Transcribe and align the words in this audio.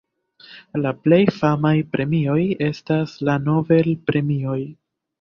La 0.85 0.93
plej 1.07 1.19
famaj 1.35 1.75
premioj 1.97 2.39
estas 2.71 3.17
la 3.31 3.39
Nobel-premioj. 3.47 4.61